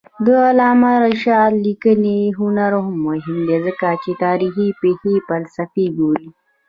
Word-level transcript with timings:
د 0.25 0.27
علامه 0.47 0.91
رشاد 1.05 1.51
لیکنی 1.65 2.19
هنر 2.39 2.73
مهم 3.05 3.37
دی 3.47 3.57
ځکه 3.65 3.87
چې 4.03 4.11
تاریخي 4.23 4.67
پېښې 4.81 5.13
فلسفي 5.27 5.85
ګوري. 5.97 6.27